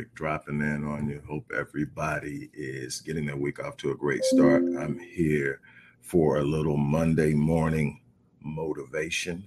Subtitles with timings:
[0.00, 1.20] Rick dropping in on you.
[1.28, 4.62] Hope everybody is getting their week off to a great start.
[4.62, 5.60] I'm here
[6.00, 8.00] for a little Monday morning
[8.40, 9.46] motivation.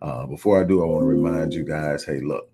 [0.00, 2.50] Uh, before I do, I want to remind you guys hey, look,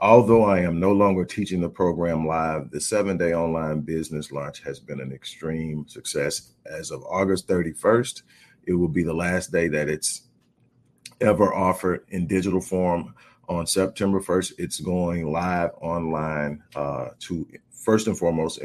[0.00, 4.62] although I am no longer teaching the program live, the seven day online business launch
[4.62, 6.52] has been an extreme success.
[6.66, 8.20] As of August 31st,
[8.64, 10.24] it will be the last day that it's
[11.22, 13.14] ever offered in digital form.
[13.52, 18.58] On September 1st, it's going live online uh, to first and foremost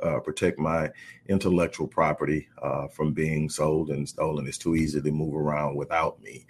[0.00, 0.90] uh, protect my
[1.30, 4.46] intellectual property uh, from being sold and stolen.
[4.46, 6.44] It's too easy to move around without me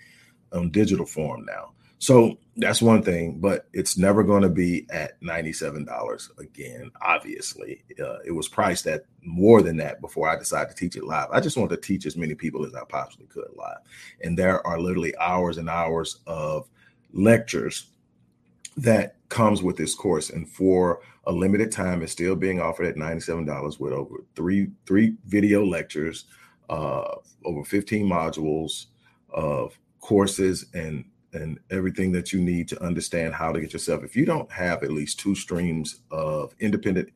[0.52, 1.70] on digital form now.
[2.00, 6.90] So that's one thing, but it's never going to be at $97 again.
[7.00, 11.04] Obviously, uh, it was priced at more than that before I decided to teach it
[11.04, 11.28] live.
[11.30, 13.78] I just wanted to teach as many people as I possibly could live.
[14.20, 16.68] And there are literally hours and hours of
[17.14, 17.86] lectures
[18.76, 20.30] that comes with this course.
[20.30, 25.16] And for a limited time is still being offered at $97 with over three three
[25.26, 26.26] video lectures,
[26.68, 28.86] uh, over 15 modules
[29.30, 34.04] of courses and and everything that you need to understand how to get yourself.
[34.04, 37.08] If you don't have at least two streams of independent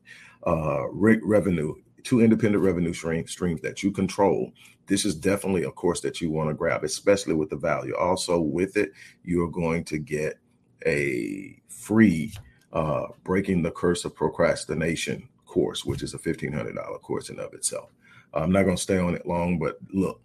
[0.45, 1.75] uh, revenue,
[2.09, 4.51] two independent revenue stream, streams that you control,
[4.87, 7.95] this is definitely a course that you want to grab, especially with the value.
[7.95, 8.93] Also, with it,
[9.23, 10.39] you are going to get
[10.87, 12.33] a free
[12.73, 17.91] uh, Breaking the Curse of Procrastination course, which is a $1,500 course in of itself.
[18.33, 20.19] I'm not going to stay on it long, but look,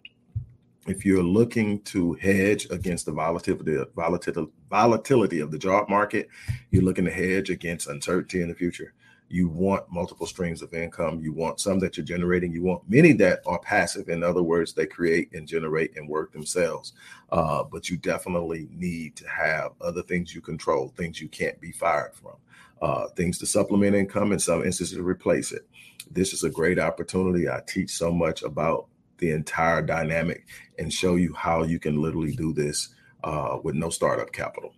[0.86, 6.30] if you're looking to hedge against the volatility, volatility, volatility of the job market,
[6.70, 8.94] you're looking to hedge against uncertainty in the future.
[9.28, 11.20] You want multiple streams of income.
[11.20, 12.52] You want some that you're generating.
[12.52, 14.08] You want many that are passive.
[14.08, 16.92] In other words, they create and generate and work themselves.
[17.32, 21.72] Uh, but you definitely need to have other things you control, things you can't be
[21.72, 22.36] fired from,
[22.82, 25.66] uh, things to supplement income, in some instances to replace it.
[26.10, 27.48] This is a great opportunity.
[27.48, 28.86] I teach so much about
[29.18, 30.46] the entire dynamic
[30.78, 32.90] and show you how you can literally do this
[33.24, 34.74] uh, with no startup capital.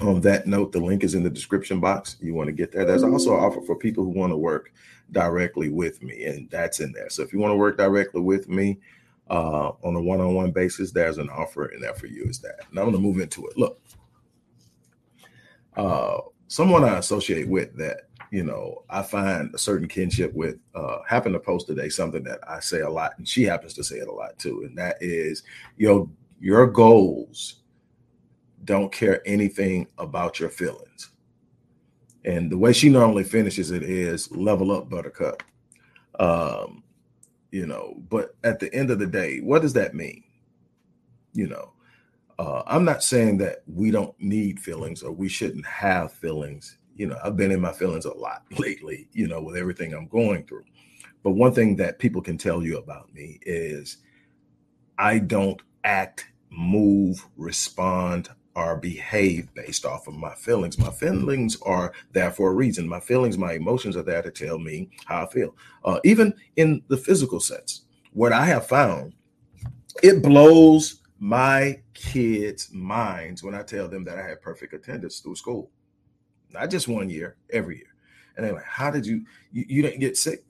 [0.00, 2.16] On that note, the link is in the description box.
[2.20, 2.84] You want to get there.
[2.84, 4.72] There's also an offer for people who want to work
[5.10, 7.10] directly with me, and that's in there.
[7.10, 8.78] So if you want to work directly with me
[9.28, 12.24] uh, on a one-on-one basis, there's an offer in there for you.
[12.24, 12.60] Is that?
[12.72, 13.58] Now I'm going to move into it.
[13.58, 13.80] Look,
[15.76, 20.98] uh, someone I associate with that you know I find a certain kinship with uh,
[21.06, 23.96] happened to post today something that I say a lot, and she happens to say
[23.96, 25.42] it a lot too, and that is
[25.76, 26.08] your
[26.40, 27.61] your goals
[28.64, 31.10] don't care anything about your feelings.
[32.24, 35.42] And the way she normally finishes it is level up, buttercup.
[36.18, 36.84] Um,
[37.50, 40.22] you know, but at the end of the day, what does that mean?
[41.34, 41.72] You know,
[42.38, 46.78] uh, I'm not saying that we don't need feelings or we shouldn't have feelings.
[46.94, 50.08] You know, I've been in my feelings a lot lately, you know, with everything I'm
[50.08, 50.64] going through.
[51.22, 53.98] But one thing that people can tell you about me is
[54.98, 60.78] I don't act, move, respond, or behave based off of my feelings.
[60.78, 62.88] My feelings are there for a reason.
[62.88, 65.56] My feelings, my emotions are there to tell me how I feel.
[65.84, 69.14] Uh, even in the physical sense, what I have found,
[70.02, 75.36] it blows my kids' minds when I tell them that I had perfect attendance through
[75.36, 75.70] school.
[76.50, 77.86] Not just one year, every year.
[78.36, 80.44] And they're like, how did you, you, you didn't get sick?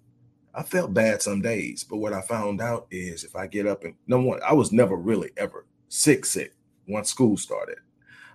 [0.54, 3.84] I felt bad some days, but what I found out is if I get up
[3.84, 6.54] and number one, I was never really ever sick, sick
[6.88, 7.78] once school started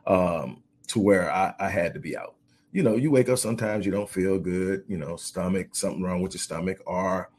[0.07, 2.35] um, to where I, I had to be out.
[2.71, 6.21] You know, you wake up sometimes you don't feel good, you know, stomach, something wrong
[6.21, 7.29] with your stomach, or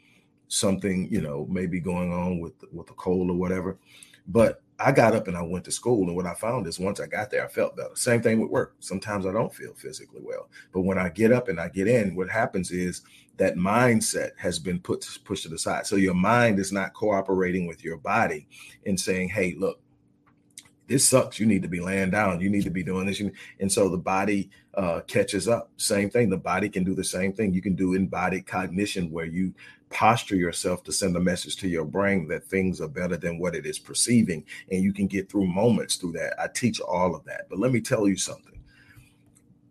[0.48, 3.78] something, you know, maybe going on with with a cold or whatever.
[4.26, 7.00] But I got up and I went to school, and what I found is once
[7.00, 7.94] I got there, I felt better.
[7.94, 8.74] Same thing with work.
[8.80, 12.14] Sometimes I don't feel physically well, but when I get up and I get in,
[12.14, 13.02] what happens is
[13.38, 15.86] that mindset has been put pushed to the side.
[15.86, 18.46] So your mind is not cooperating with your body
[18.86, 19.80] and saying, "Hey, look,
[20.88, 21.38] this sucks.
[21.38, 22.40] You need to be laying down.
[22.40, 23.22] You need to be doing this.
[23.60, 25.70] And so the body uh, catches up.
[25.76, 26.30] Same thing.
[26.30, 27.52] The body can do the same thing.
[27.52, 29.54] You can do embodied cognition where you
[29.90, 33.54] posture yourself to send a message to your brain that things are better than what
[33.54, 34.44] it is perceiving.
[34.70, 36.34] And you can get through moments through that.
[36.40, 37.48] I teach all of that.
[37.48, 38.58] But let me tell you something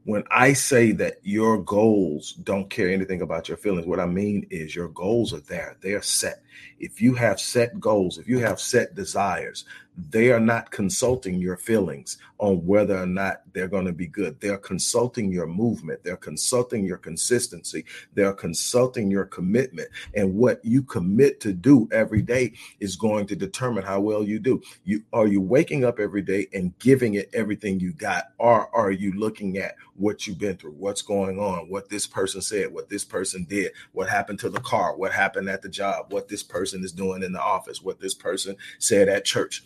[0.08, 4.48] when I say that your goals don't care anything about your feelings, what I mean
[4.50, 6.44] is your goals are there, they are set.
[6.80, 9.66] If you have set goals, if you have set desires,
[9.98, 14.40] they are not consulting your feelings on whether or not they're going to be good.
[14.40, 16.04] They're consulting your movement.
[16.04, 17.84] They're consulting your consistency.
[18.14, 19.90] They're consulting your commitment.
[20.14, 24.40] And what you commit to do every day is going to determine how well you
[24.40, 24.62] do.
[24.84, 28.92] You are you waking up every day and giving it everything you got, or are
[28.92, 32.88] you looking at what you've been through, what's going on, what this person said, what
[32.88, 36.44] this person did, what happened to the car, what happened at the job, what this
[36.44, 39.64] person is doing in the office, what this person said at church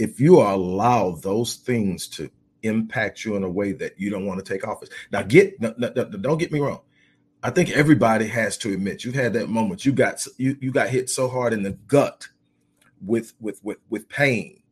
[0.00, 2.30] if you allow those things to
[2.62, 4.88] impact you in a way that you don't want to take office.
[5.12, 6.80] Now, get don't get me wrong.
[7.42, 9.84] I think everybody has to admit you've had that moment.
[9.84, 12.26] You got you you got hit so hard in the gut
[13.04, 14.62] with with with with pain.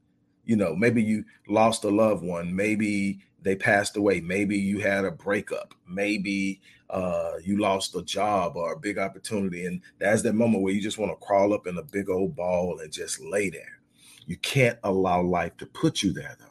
[0.46, 2.56] You know, maybe you lost a loved one.
[2.56, 4.20] Maybe they passed away.
[4.20, 5.74] Maybe you had a breakup.
[5.86, 10.72] Maybe uh, you lost a job or a big opportunity, and that's that moment where
[10.72, 13.77] you just want to crawl up in a big old ball and just lay there
[14.28, 16.44] you can't allow life to put you there, though.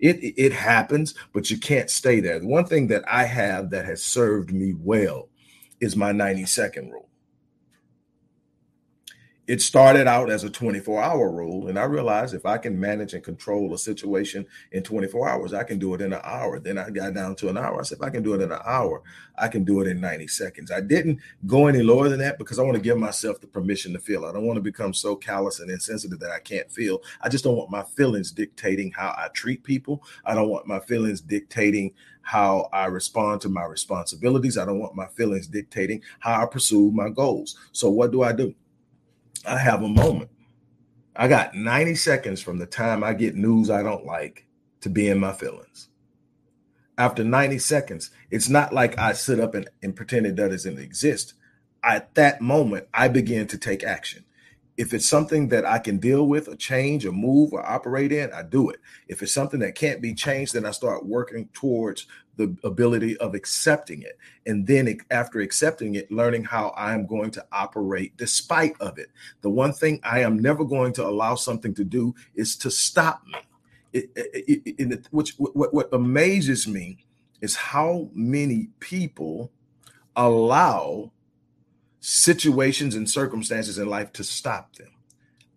[0.00, 2.40] It, it happens, but you can't stay there.
[2.40, 5.28] The one thing that I have that has served me well
[5.80, 7.08] is my 90 second rule
[9.52, 13.12] it started out as a 24 hour rule and i realized if i can manage
[13.12, 16.78] and control a situation in 24 hours i can do it in an hour then
[16.78, 18.60] i got down to an hour i said if i can do it in an
[18.64, 19.02] hour
[19.36, 22.58] i can do it in 90 seconds i didn't go any lower than that because
[22.58, 25.14] i want to give myself the permission to feel i don't want to become so
[25.14, 29.14] callous and insensitive that i can't feel i just don't want my feelings dictating how
[29.18, 31.92] i treat people i don't want my feelings dictating
[32.24, 34.56] how I respond to my responsibilities.
[34.56, 37.58] I don't want my feelings dictating how I pursue my goals.
[37.72, 38.54] So, what do I do?
[39.46, 40.30] I have a moment.
[41.14, 44.46] I got 90 seconds from the time I get news I don't like
[44.80, 45.88] to be in my feelings.
[46.96, 51.34] After 90 seconds, it's not like I sit up and, and pretend it doesn't exist.
[51.82, 54.24] At that moment, I begin to take action.
[54.76, 58.32] If it's something that I can deal with or change or move or operate in,
[58.32, 58.80] I do it.
[59.06, 62.06] If it's something that can't be changed, then I start working towards
[62.36, 64.18] the ability of accepting it.
[64.46, 69.10] And then after accepting it, learning how I'm going to operate despite of it.
[69.42, 73.22] The one thing I am never going to allow something to do is to stop
[73.26, 73.38] me.
[73.92, 77.04] It, it, it, which what, what amazes me
[77.42, 79.52] is how many people
[80.16, 81.12] allow
[82.00, 84.90] situations and circumstances in life to stop them.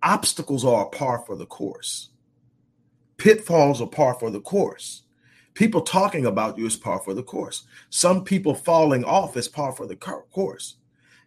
[0.03, 2.09] Obstacles are a par for the course.
[3.17, 5.04] Pitfalls are par for the course.
[5.55, 7.63] People talking about you is par for the course.
[7.89, 10.75] Some people falling off is par for the course.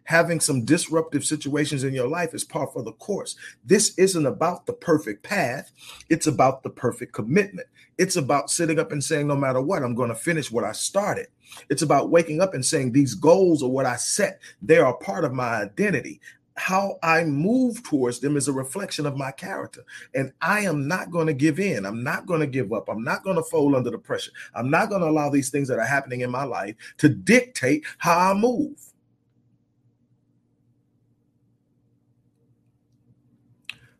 [0.03, 3.35] Having some disruptive situations in your life is par for the course.
[3.65, 5.71] This isn't about the perfect path,
[6.09, 7.67] it's about the perfect commitment.
[7.97, 10.71] It's about sitting up and saying, no matter what, I'm going to finish what I
[10.71, 11.27] started.
[11.69, 14.39] It's about waking up and saying, these goals are what I set.
[14.61, 16.21] They are part of my identity.
[16.59, 19.81] How I move towards them is a reflection of my character.
[20.13, 21.85] And I am not going to give in.
[21.85, 22.89] I'm not going to give up.
[22.89, 24.31] I'm not going to fold under the pressure.
[24.53, 27.85] I'm not going to allow these things that are happening in my life to dictate
[27.97, 28.77] how I move.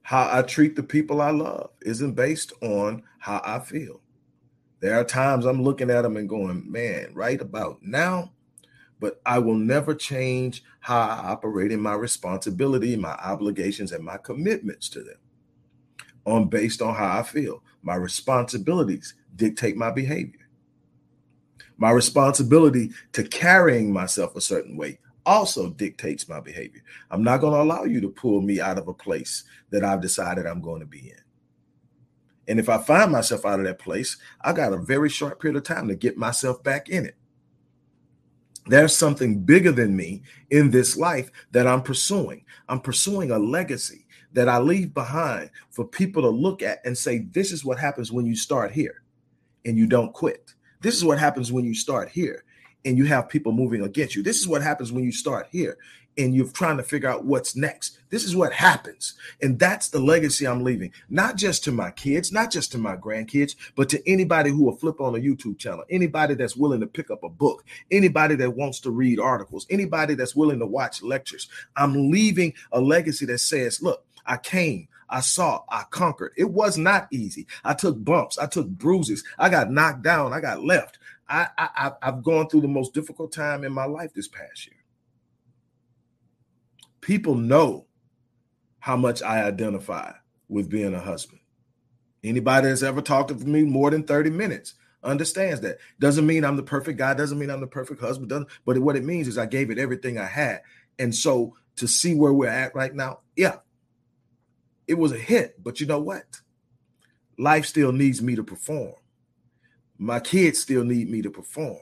[0.02, 4.02] How I treat the people I love isn't based on how I feel.
[4.82, 8.34] There are times I'm looking at them and going, man, right about now,
[9.00, 14.18] but I will never change how I operate in my responsibility, my obligations, and my
[14.18, 15.18] commitments to them
[16.26, 17.64] on based on how I feel.
[17.82, 20.48] My responsibilities dictate my behavior.
[21.78, 26.82] My responsibility to carrying myself a certain way also dictates my behavior.
[27.10, 30.02] I'm not going to allow you to pull me out of a place that I've
[30.02, 31.22] decided I'm going to be in.
[32.48, 35.58] And if I find myself out of that place, I got a very short period
[35.58, 37.16] of time to get myself back in it.
[38.68, 42.46] There's something bigger than me in this life that I'm pursuing.
[42.68, 47.20] I'm pursuing a legacy that I leave behind for people to look at and say,
[47.32, 49.02] This is what happens when you start here
[49.66, 50.54] and you don't quit.
[50.82, 52.44] This is what happens when you start here
[52.86, 54.24] and you have people moving against you.
[54.24, 55.78] This is what happens when you start here
[56.20, 57.98] and you're trying to figure out what's next.
[58.10, 59.14] This is what happens.
[59.42, 62.98] And that's the legacy I'm leaving, not just to my kids, not just to my
[62.98, 66.88] grandkids, but to anybody who will flip on a YouTube channel, anybody that's willing to
[66.88, 71.02] pick up a book, anybody that wants to read articles, anybody that's willing to watch
[71.02, 71.48] lectures.
[71.78, 76.34] I'm leaving a legacy that says, look, I came, I saw, I conquered.
[76.36, 77.48] It was not easy.
[77.64, 81.00] I took bumps, I took bruises, I got knocked down, I got left.
[81.30, 84.79] I, I I've gone through the most difficult time in my life this past year.
[87.10, 87.88] People know
[88.78, 90.12] how much I identify
[90.48, 91.40] with being a husband.
[92.24, 95.80] Anybody that's ever talked to me more than 30 minutes understands that.
[95.98, 98.96] Doesn't mean I'm the perfect guy, doesn't mean I'm the perfect husband, doesn't, but what
[98.96, 100.62] it means is I gave it everything I had.
[101.00, 103.56] And so to see where we're at right now, yeah,
[104.88, 106.42] it was a hit, but you know what?
[107.40, 108.94] Life still needs me to perform.
[109.98, 111.80] My kids still need me to perform.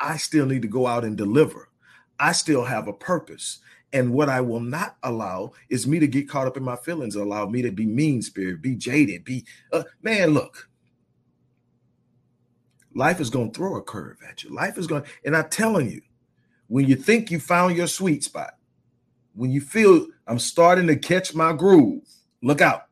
[0.00, 1.68] I still need to go out and deliver.
[2.18, 3.60] I still have a purpose.
[3.92, 7.14] And what I will not allow is me to get caught up in my feelings,
[7.14, 10.68] allow me to be mean spirit, be jaded, be uh, man, look.
[12.94, 14.54] Life is going to throw a curve at you.
[14.54, 16.00] Life is going, and I'm telling you,
[16.68, 18.54] when you think you found your sweet spot,
[19.34, 22.02] when you feel I'm starting to catch my groove,
[22.42, 22.86] look out.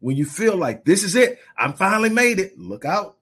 [0.00, 3.16] When you feel like this is it, I'm finally made it, look out.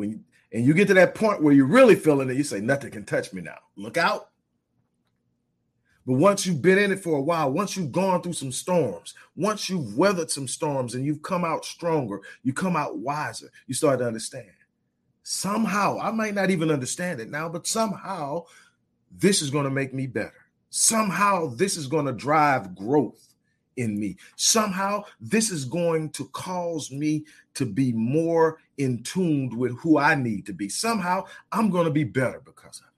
[0.00, 2.90] When and you get to that point where you're really feeling it, you say, nothing
[2.90, 3.58] can touch me now.
[3.76, 4.30] Look out.
[6.06, 9.14] But once you've been in it for a while, once you've gone through some storms,
[9.36, 13.74] once you've weathered some storms and you've come out stronger, you come out wiser, you
[13.74, 14.48] start to understand.
[15.22, 18.46] Somehow, I might not even understand it now, but somehow
[19.12, 20.32] this is going to make me better.
[20.70, 23.29] Somehow this is going to drive growth
[23.76, 24.16] in me.
[24.36, 27.24] Somehow, this is going to cause me
[27.54, 30.68] to be more in tuned with who I need to be.
[30.68, 32.90] Somehow, I'm going to be better because of it.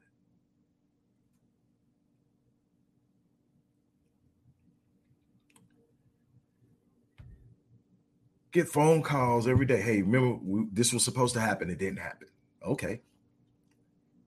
[8.52, 9.80] Get phone calls every day.
[9.80, 11.70] Hey, remember we, this was supposed to happen?
[11.70, 12.28] It didn't happen.
[12.62, 13.00] Okay.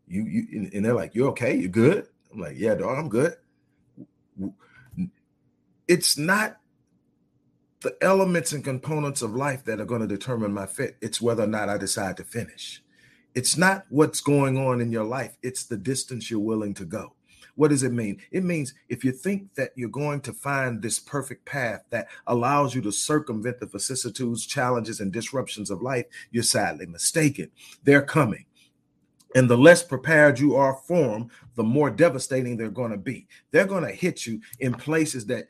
[0.08, 1.56] You you and they're like, "You okay?
[1.56, 3.36] You good?" I'm like, "Yeah, dog, I'm good."
[5.88, 6.58] It's not
[7.82, 10.98] the elements and components of life that are going to determine my fit.
[11.01, 12.82] It's whether or not I decide to finish.
[13.36, 17.15] It's not what's going on in your life, it's the distance you're willing to go.
[17.56, 18.22] What does it mean?
[18.32, 22.75] It means if you think that you're going to find this perfect path that allows
[22.75, 27.50] you to circumvent the vicissitudes, challenges, and disruptions of life, you're sadly mistaken.
[27.84, 28.46] They're coming.
[29.36, 33.27] And the less prepared you are for them, the more devastating they're going to be.
[33.51, 35.48] They're going to hit you in places that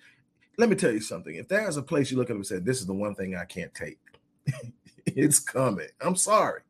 [0.58, 1.36] let me tell you something.
[1.36, 3.46] If there's a place you look at and say, This is the one thing I
[3.46, 4.00] can't take,
[5.06, 5.88] it's coming.
[6.02, 6.62] I'm sorry.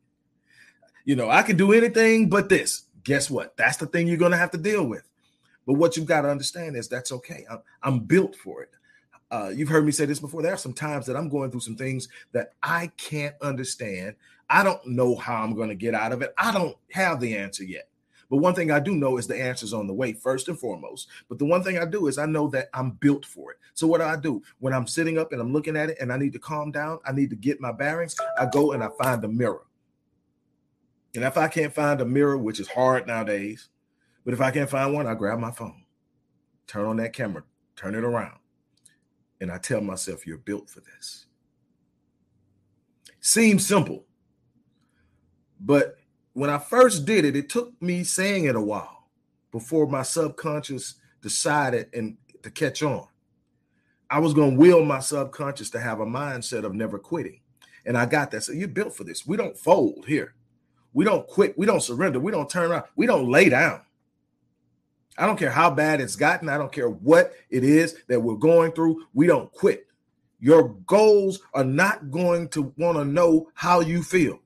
[1.04, 2.84] You know, I can do anything but this.
[3.04, 3.56] Guess what?
[3.56, 5.08] That's the thing you're going to have to deal with.
[5.66, 7.44] But what you've got to understand is that's okay.
[7.50, 8.70] I'm, I'm built for it.
[9.30, 10.42] Uh, you've heard me say this before.
[10.42, 14.14] There are some times that I'm going through some things that I can't understand.
[14.48, 16.32] I don't know how I'm going to get out of it.
[16.38, 17.88] I don't have the answer yet.
[18.28, 21.08] But one thing I do know is the answer's on the way, first and foremost.
[21.28, 23.58] But the one thing I do is I know that I'm built for it.
[23.74, 24.42] So what do I do?
[24.58, 26.98] When I'm sitting up and I'm looking at it and I need to calm down,
[27.04, 29.66] I need to get my bearings, I go and I find a mirror.
[31.14, 33.68] And if I can't find a mirror, which is hard nowadays,
[34.24, 35.84] but if I can't find one, I grab my phone,
[36.66, 37.44] turn on that camera,
[37.76, 38.38] turn it around,
[39.40, 41.26] and I tell myself, you're built for this.
[43.20, 44.04] Seems simple,
[45.60, 45.96] but
[46.36, 49.08] when I first did it, it took me saying it a while
[49.52, 53.06] before my subconscious decided and to catch on.
[54.10, 57.40] I was going to will my subconscious to have a mindset of never quitting.
[57.86, 58.42] And I got that.
[58.42, 59.26] So you're built for this.
[59.26, 60.34] We don't fold here.
[60.92, 61.56] We don't quit.
[61.56, 62.20] We don't surrender.
[62.20, 62.84] We don't turn around.
[62.96, 63.80] We don't lay down.
[65.16, 66.50] I don't care how bad it's gotten.
[66.50, 69.06] I don't care what it is that we're going through.
[69.14, 69.86] We don't quit.
[70.38, 74.40] Your goals are not going to want to know how you feel.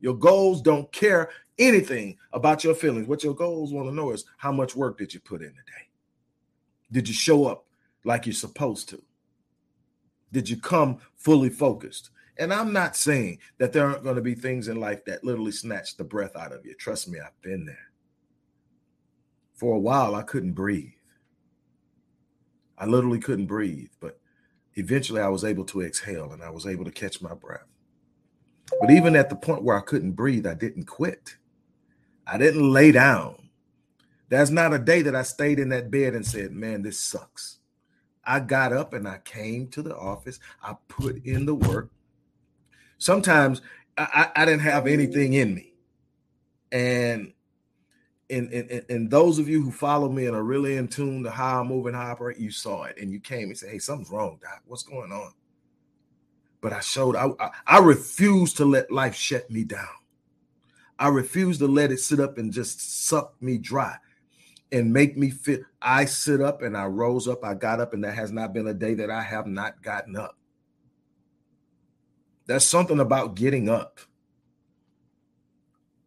[0.00, 3.06] Your goals don't care anything about your feelings.
[3.06, 5.88] What your goals want to know is how much work did you put in today?
[6.90, 7.66] Did you show up
[8.04, 9.02] like you're supposed to?
[10.32, 12.10] Did you come fully focused?
[12.38, 15.52] And I'm not saying that there aren't going to be things in life that literally
[15.52, 16.74] snatch the breath out of you.
[16.74, 17.90] Trust me, I've been there.
[19.52, 20.92] For a while, I couldn't breathe.
[22.78, 24.18] I literally couldn't breathe, but
[24.76, 27.66] eventually I was able to exhale and I was able to catch my breath.
[28.78, 31.36] But even at the point where I couldn't breathe, I didn't quit.
[32.26, 33.48] I didn't lay down.
[34.28, 37.58] There's not a day that I stayed in that bed and said, Man, this sucks.
[38.24, 40.38] I got up and I came to the office.
[40.62, 41.90] I put in the work.
[42.98, 43.60] Sometimes
[43.98, 45.72] I, I, didn't have anything in me.
[46.70, 47.32] And
[48.28, 51.30] and, and and those of you who follow me and are really in tune to
[51.30, 53.70] how I move and how I operate, you saw it and you came and said,
[53.70, 54.62] Hey, something's wrong, Doc.
[54.66, 55.32] What's going on?
[56.60, 59.88] But I showed I, I, I refuse to let life shut me down.
[60.98, 63.96] I refuse to let it sit up and just suck me dry
[64.70, 65.62] and make me fit.
[65.80, 68.66] I sit up and I rose up, I got up, and there has not been
[68.66, 70.36] a day that I have not gotten up.
[72.46, 74.00] That's something about getting up.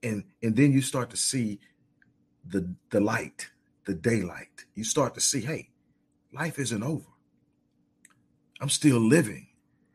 [0.04, 1.60] And and then you start to see
[2.46, 3.50] the the light,
[3.86, 4.66] the daylight.
[4.76, 5.70] You start to see, hey,
[6.34, 7.06] life isn't over.
[8.62, 9.48] I'm still living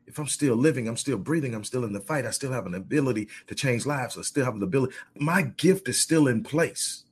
[0.09, 2.67] if I'm still living, I'm still breathing, I'm still in the fight, I still have
[2.67, 4.95] an ability to change lives, I still have the ability.
[5.15, 7.05] My gift is still in place.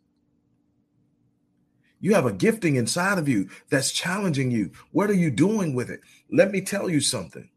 [2.01, 4.71] You have a gifting inside of you that's challenging you.
[4.93, 6.01] What are you doing with it?
[6.31, 7.51] Let me tell you something.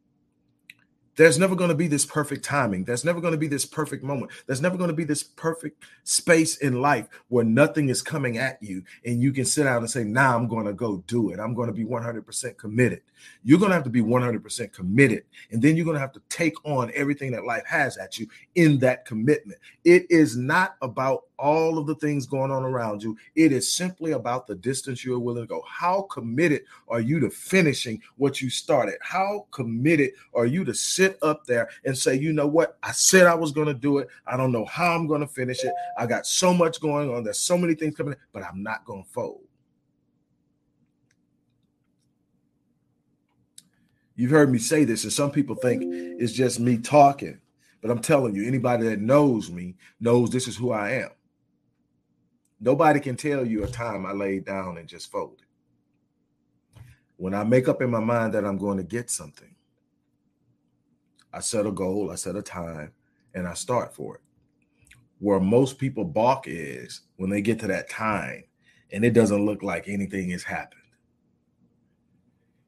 [1.19, 2.85] There's never going to be this perfect timing.
[2.85, 4.31] There's never going to be this perfect moment.
[4.47, 8.63] There's never going to be this perfect space in life where nothing is coming at
[8.63, 11.31] you and you can sit down and say, Now nah, I'm going to go do
[11.31, 11.39] it.
[11.41, 13.01] I'm going to be 100% committed.
[13.43, 15.25] You're going to have to be 100% committed.
[15.51, 18.25] And then you're going to have to take on everything that life has at you
[18.55, 19.59] in that commitment.
[19.83, 23.17] It is not about all of the things going on around you.
[23.35, 25.63] It is simply about the distance you're willing to go.
[25.67, 28.95] How committed are you to finishing what you started?
[29.01, 32.77] How committed are you to sit up there and say, you know what?
[32.83, 34.09] I said I was going to do it.
[34.27, 35.73] I don't know how I'm going to finish it.
[35.97, 37.23] I got so much going on.
[37.23, 39.41] There's so many things coming, in, but I'm not going to fold.
[44.15, 47.39] You've heard me say this, and some people think it's just me talking.
[47.81, 51.09] But I'm telling you, anybody that knows me knows this is who I am.
[52.59, 55.45] Nobody can tell you a time I laid down and just folded.
[57.17, 59.55] When I make up in my mind that I'm going to get something,
[61.33, 62.91] I set a goal, I set a time,
[63.33, 64.21] and I start for it.
[65.19, 68.45] Where most people balk is when they get to that time
[68.91, 70.81] and it doesn't look like anything has happened.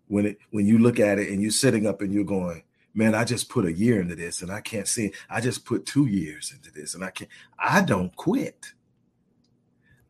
[0.07, 3.15] When it when you look at it and you're sitting up and you're going, man,
[3.15, 5.13] I just put a year into this and I can't see.
[5.29, 7.31] I just put two years into this and I can't.
[7.57, 8.74] I don't quit.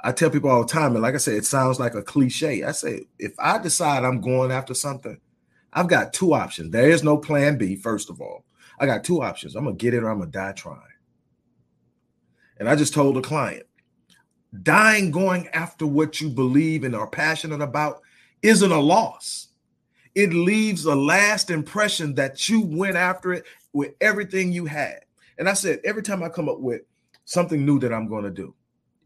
[0.03, 2.63] I tell people all the time, and like I said, it sounds like a cliche.
[2.63, 5.19] I say, if I decide I'm going after something,
[5.73, 6.71] I've got two options.
[6.71, 8.45] There is no plan B, first of all.
[8.79, 9.55] I got two options.
[9.55, 10.81] I'm gonna get it or I'm gonna die trying.
[12.57, 13.65] And I just told a client,
[14.63, 18.01] dying going after what you believe and are passionate about
[18.41, 19.49] isn't a loss.
[20.13, 25.05] It leaves a last impression that you went after it with everything you had.
[25.37, 26.81] And I said, every time I come up with
[27.25, 28.53] something new that I'm going to do,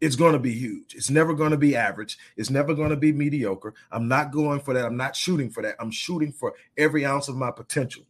[0.06, 0.94] it's going to be huge.
[0.94, 2.20] It's never going to be average.
[2.38, 3.74] It's never going to be mediocre.
[3.92, 4.86] I'm not going for that.
[4.86, 5.78] I'm not shooting for that.
[5.80, 8.04] I'm shooting for every ounce of my potential.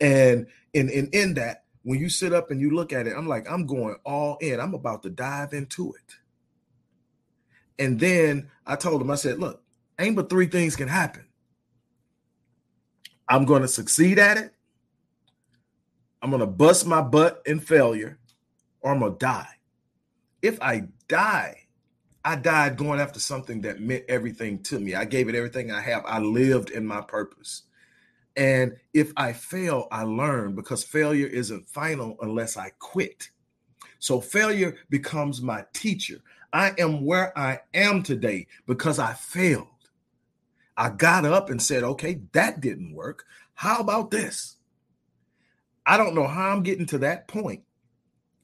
[0.00, 3.26] And in in in that, when you sit up and you look at it, I'm
[3.26, 4.60] like, I'm going all in.
[4.60, 6.14] I'm about to dive into it.
[7.82, 9.64] And then I told him, I said, look,
[9.98, 11.26] ain't but three things can happen.
[13.28, 14.54] I'm going to succeed at it.
[16.22, 18.20] I'm going to bust my butt in failure,
[18.82, 19.48] or I'm going to die
[20.42, 21.56] if I die,
[22.24, 24.94] I died going after something that meant everything to me.
[24.94, 26.04] I gave it everything I have.
[26.06, 27.62] I lived in my purpose.
[28.36, 33.30] And if I fail, I learn because failure isn't final unless I quit.
[33.98, 36.22] So failure becomes my teacher.
[36.52, 39.66] I am where I am today because I failed.
[40.76, 43.24] I got up and said, okay, that didn't work.
[43.54, 44.56] How about this?
[45.86, 47.62] I don't know how I'm getting to that point,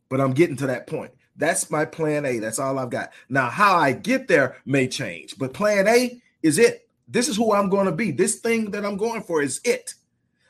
[0.08, 1.12] but I'm getting to that point.
[1.36, 2.38] That's my plan A.
[2.38, 3.12] That's all I've got.
[3.28, 6.88] Now, how I get there may change, but plan A is it.
[7.08, 8.10] This is who I'm going to be.
[8.10, 9.94] This thing that I'm going for is it.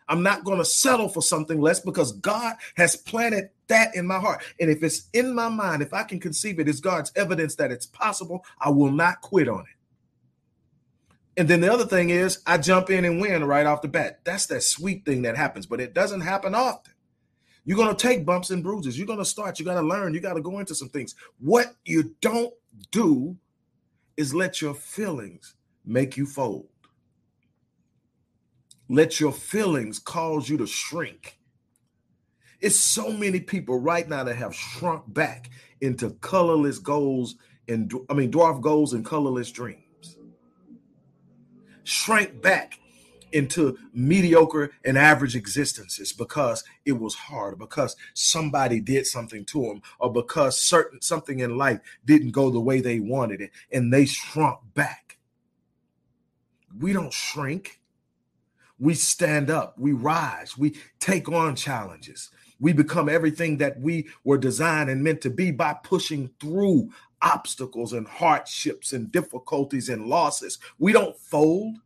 [0.08, 4.20] I'm not going to settle for something less because God has planted that in my
[4.20, 4.42] heart.
[4.60, 7.72] And if it's in my mind, if I can conceive it as God's evidence that
[7.72, 9.66] it's possible, I will not quit on it.
[11.38, 14.20] And then the other thing is, I jump in and win right off the bat.
[14.24, 16.94] That's that sweet thing that happens, but it doesn't happen often.
[17.66, 18.96] You're going to take bumps and bruises.
[18.96, 19.58] You're going to start.
[19.58, 20.14] You got to learn.
[20.14, 21.16] You got to go into some things.
[21.40, 22.54] What you don't
[22.92, 23.36] do
[24.16, 26.68] is let your feelings make you fold.
[28.88, 31.38] Let your feelings cause you to shrink.
[32.60, 35.50] It's so many people right now that have shrunk back
[35.80, 37.34] into colorless goals
[37.68, 40.16] and I mean dwarf goals and colorless dreams.
[41.82, 42.78] Shrank back
[43.32, 49.82] into mediocre and average existences because it was hard, because somebody did something to them,
[49.98, 54.06] or because certain something in life didn't go the way they wanted it, and they
[54.06, 55.18] shrunk back.
[56.78, 57.80] We don't shrink.
[58.78, 62.28] We stand up, we rise, we take on challenges.
[62.60, 66.90] We become everything that we were designed and meant to be by pushing through
[67.22, 70.58] obstacles and hardships and difficulties and losses.
[70.78, 71.76] We don't fold.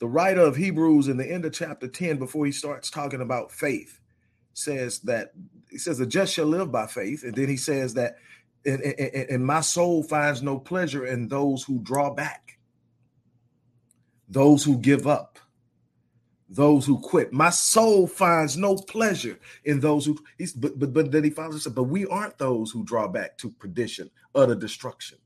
[0.00, 3.52] The writer of Hebrews in the end of chapter 10, before he starts talking about
[3.52, 4.00] faith,
[4.54, 5.32] says that
[5.70, 7.22] he says, The just shall live by faith.
[7.22, 8.16] And then he says that,
[8.64, 12.58] and, and, and my soul finds no pleasure in those who draw back,
[14.26, 15.38] those who give up,
[16.48, 17.32] those who quit.
[17.32, 21.54] My soul finds no pleasure in those who he's but but, but then he finds
[21.54, 25.18] us, but we aren't those who draw back to perdition, utter destruction.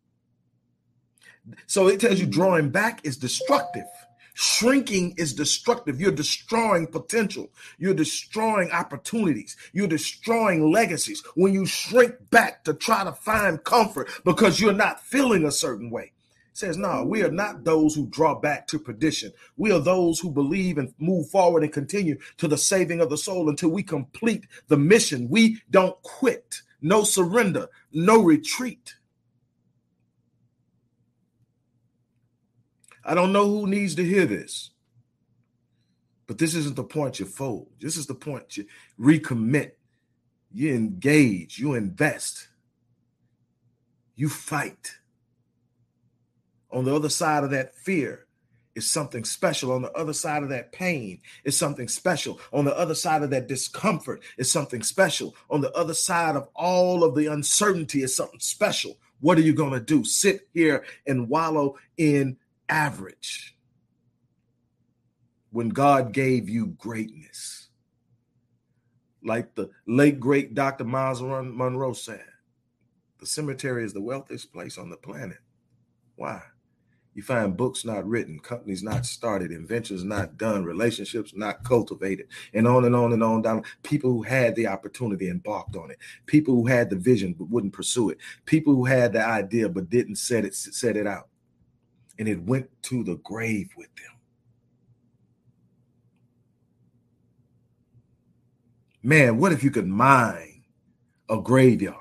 [1.66, 2.32] So it tells you hmm.
[2.32, 3.86] drawing back is destructive.
[4.34, 6.00] Shrinking is destructive.
[6.00, 7.50] You're destroying potential.
[7.78, 9.56] You're destroying opportunities.
[9.72, 15.00] You're destroying legacies when you shrink back to try to find comfort because you're not
[15.00, 16.12] feeling a certain way.
[16.50, 19.32] It says, no, we are not those who draw back to perdition.
[19.56, 23.18] We are those who believe and move forward and continue to the saving of the
[23.18, 25.28] soul until we complete the mission.
[25.28, 26.62] We don't quit.
[26.82, 28.94] No surrender, no retreat.
[33.04, 34.70] I don't know who needs to hear this,
[36.26, 37.68] but this isn't the point you fold.
[37.80, 38.66] This is the point you
[38.98, 39.72] recommit,
[40.52, 42.48] you engage, you invest,
[44.16, 44.98] you fight.
[46.70, 48.26] On the other side of that fear
[48.74, 49.72] is something special.
[49.72, 52.40] On the other side of that pain is something special.
[52.52, 55.36] On the other side of that discomfort is something special.
[55.50, 58.98] On the other side of all of the uncertainty is something special.
[59.20, 60.04] What are you going to do?
[60.04, 62.36] Sit here and wallow in
[62.68, 63.56] average
[65.50, 67.68] when God gave you greatness.
[69.22, 70.84] Like the late great Dr.
[70.84, 72.24] Myles Munroe said,
[73.20, 75.38] the cemetery is the wealthiest place on the planet.
[76.16, 76.42] Why?
[77.14, 82.66] You find books not written, companies not started, inventions not done, relationships not cultivated, and
[82.66, 83.62] on and on and on down.
[83.84, 85.98] People who had the opportunity embarked on it.
[86.26, 88.18] People who had the vision but wouldn't pursue it.
[88.44, 91.28] People who had the idea but didn't set it set it out
[92.18, 94.04] and it went to the grave with them.
[99.02, 100.64] Man, what if you could mine
[101.28, 101.98] a graveyard?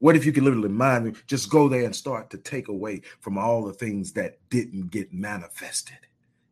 [0.00, 3.38] What if you could literally mine, just go there and start to take away from
[3.38, 5.96] all the things that didn't get manifested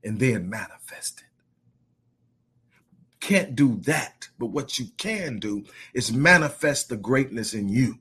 [0.03, 1.27] and then manifested?
[3.21, 7.99] Can't do that, but what you can do is manifest the greatness in you.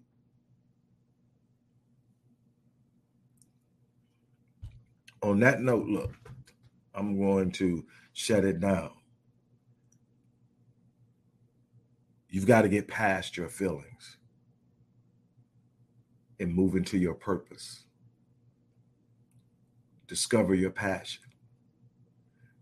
[5.24, 6.14] On that note, look,
[6.94, 8.92] I'm going to shut it down.
[12.30, 14.18] You've got to get past your feelings
[16.40, 17.84] and move into your purpose.
[20.08, 21.24] Discover your passion.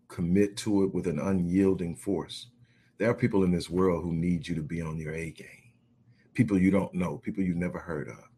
[0.08, 2.48] Commit to it with an unyielding force.
[2.98, 5.48] There are people in this world who need you to be on your A game.
[6.34, 8.29] People you don't know, people you've never heard of.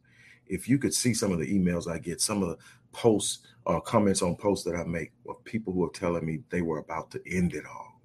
[0.51, 2.57] If you could see some of the emails I get, some of the
[2.91, 6.39] posts or uh, comments on posts that I make of people who are telling me
[6.49, 8.01] they were about to end it all.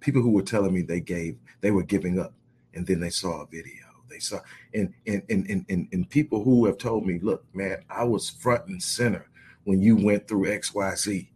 [0.00, 2.34] People who were telling me they gave, they were giving up,
[2.74, 3.86] and then they saw a video.
[4.10, 4.40] They saw
[4.74, 8.66] and and and and, and people who have told me, look, man, I was front
[8.66, 9.30] and center
[9.64, 11.26] when you went through XYZ,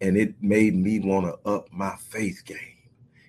[0.00, 2.78] and it made me want to up my faith game.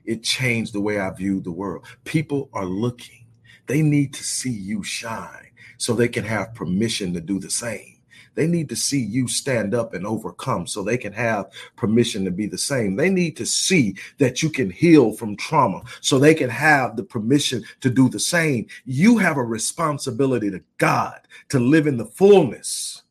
[0.05, 1.85] It changed the way I viewed the world.
[2.05, 3.27] People are looking.
[3.67, 5.48] They need to see you shine
[5.79, 7.95] so they can have permission to do the same.
[8.35, 12.31] They need to see you stand up and overcome so they can have permission to
[12.31, 12.95] be the same.
[12.95, 17.03] They need to see that you can heal from trauma so they can have the
[17.03, 18.67] permission to do the same.
[18.85, 23.01] You have a responsibility to God to live in the fullness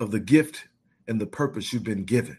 [0.00, 0.66] of the gift
[1.06, 2.38] and the purpose you've been given.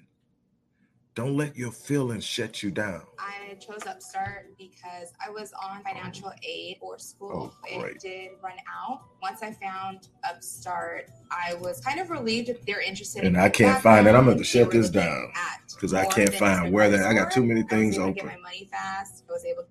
[1.14, 3.02] Don't let your feelings shut you down.
[3.20, 7.54] I chose Upstart because I was on financial aid for school.
[7.70, 9.02] Oh, it did run out.
[9.22, 13.26] Once I found Upstart, I was kind of relieved that they're interested.
[13.26, 14.16] And in I can't find it.
[14.16, 15.34] I'm going to shut this down
[15.76, 17.00] because I can't find where they.
[17.00, 18.14] I got too many things open.
[18.14, 19.26] Get my money fast.
[19.30, 19.66] I was able.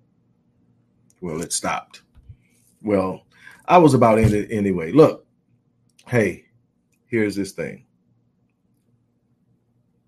[1.21, 2.03] Well, it stopped.
[2.83, 3.25] Well,
[3.65, 4.91] I was about in it anyway.
[4.91, 5.25] Look,
[6.07, 6.45] hey,
[7.07, 7.85] here's this thing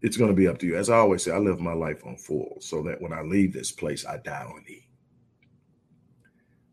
[0.03, 0.75] it's going to be up to you.
[0.75, 3.53] As I always say, I live my life on full so that when I leave
[3.53, 4.85] this place, I die on E.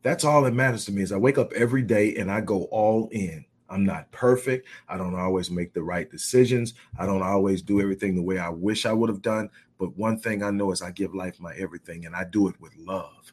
[0.03, 2.65] That's all that matters to me is I wake up every day and I go
[2.65, 3.45] all in.
[3.69, 4.67] I'm not perfect.
[4.89, 6.75] I don't always make the right decisions.
[6.99, 9.49] I don't always do everything the way I wish I would have done.
[9.79, 12.61] But one thing I know is I give life my everything and I do it
[12.61, 13.33] with love.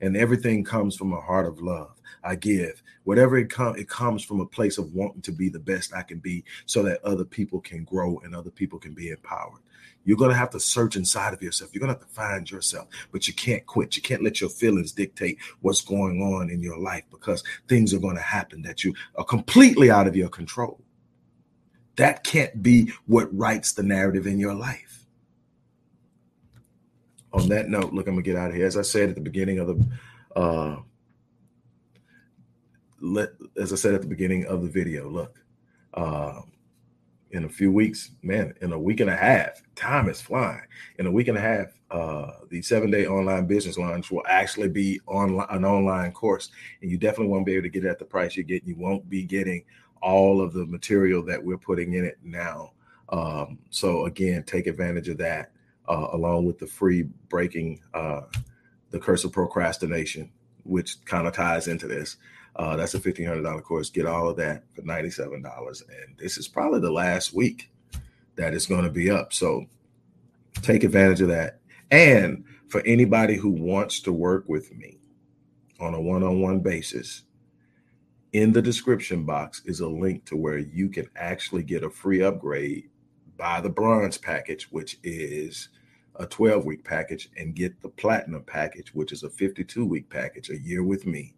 [0.00, 1.96] And everything comes from a heart of love.
[2.22, 2.82] I give.
[3.04, 6.02] Whatever it comes, it comes from a place of wanting to be the best I
[6.02, 9.60] can be so that other people can grow and other people can be empowered.
[10.04, 11.72] You're going to have to search inside of yourself.
[11.72, 13.96] You're going to have to find yourself, but you can't quit.
[13.96, 17.98] You can't let your feelings dictate what's going on in your life because things are
[17.98, 20.80] going to happen that you are completely out of your control.
[21.96, 24.85] That can't be what writes the narrative in your life.
[27.32, 28.66] On that note, look, I'm to get out of here.
[28.66, 29.86] As I said at the beginning of the
[30.36, 30.76] uh,
[33.00, 35.38] let, as I said at the beginning of the video, look,
[35.94, 36.40] uh,
[37.32, 40.62] in a few weeks, man, in a week and a half, time is flying.
[40.98, 44.68] In a week and a half, uh, the seven day online business launch will actually
[44.68, 47.98] be on an online course, and you definitely won't be able to get it at
[47.98, 48.68] the price you're getting.
[48.68, 49.64] You won't be getting
[50.02, 52.72] all of the material that we're putting in it now.
[53.08, 55.52] Um, so again, take advantage of that
[55.88, 58.22] uh, along with the free breaking uh,
[58.90, 60.30] the curse of procrastination,
[60.64, 62.16] which kind of ties into this.
[62.56, 63.90] Uh, that's a fifteen hundred dollar course.
[63.90, 67.70] Get all of that for ninety seven dollars, and this is probably the last week
[68.36, 69.32] that it's going to be up.
[69.32, 69.66] So
[70.62, 71.60] take advantage of that.
[71.90, 74.98] And for anybody who wants to work with me
[75.80, 77.22] on a one on one basis,
[78.32, 82.22] in the description box is a link to where you can actually get a free
[82.22, 82.88] upgrade
[83.36, 85.68] buy the bronze package, which is
[86.16, 90.50] a 12 week package, and get the platinum package, which is a 52 week package,
[90.50, 91.34] a year with me.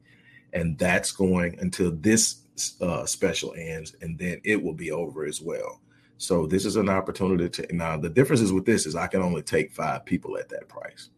[0.52, 2.42] And that's going until this
[2.80, 5.80] uh, special ends, and then it will be over as well.
[6.18, 9.22] So this is an opportunity to now the difference is with this is I can
[9.22, 11.10] only take five people at that price.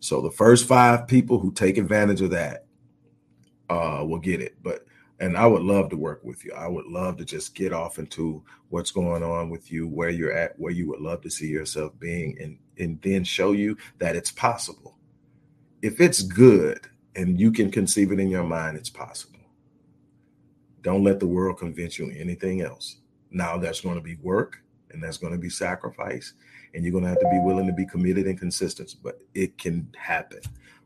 [0.00, 2.66] So the first five people who take advantage of that
[3.70, 4.56] uh will get it.
[4.62, 4.84] But
[5.20, 6.52] and I would love to work with you.
[6.52, 10.32] I would love to just get off into what's going on with you, where you're
[10.32, 14.16] at, where you would love to see yourself being, and and then show you that
[14.16, 14.98] it's possible.
[15.82, 16.80] If it's good
[17.14, 19.38] and you can conceive it in your mind, it's possible.
[20.82, 22.96] Don't let the world convince you anything else.
[23.30, 26.34] Now that's going to be work and that's going to be sacrifice,
[26.74, 29.56] and you're going to have to be willing to be committed and consistent, but it
[29.58, 30.40] can happen.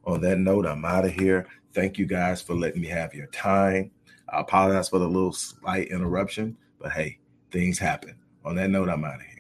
[0.04, 1.46] On that note, I'm out of here.
[1.74, 3.90] Thank you guys for letting me have your time.
[4.32, 7.18] I apologize for the little slight interruption, but hey,
[7.50, 8.16] things happen.
[8.44, 9.37] On that note, I'm out of here.